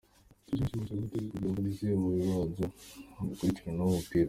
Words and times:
"Tuzozibuza 0.47 0.93
gute 1.01 1.21
kugira 1.31 1.47
ntizije 1.53 1.93
mu 2.01 2.07
bibanza 2.15 2.65
bikinirwamo 3.27 3.83
umupira?". 3.89 4.19